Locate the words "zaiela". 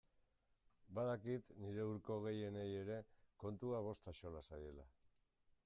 4.51-4.91